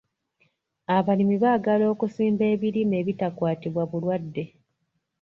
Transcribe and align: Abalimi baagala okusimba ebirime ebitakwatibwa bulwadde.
Abalimi 0.95 1.35
baagala 1.43 1.85
okusimba 1.93 2.43
ebirime 2.53 2.95
ebitakwatibwa 3.01 3.83
bulwadde. 3.91 4.43